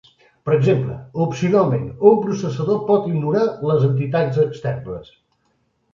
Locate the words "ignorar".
3.13-3.47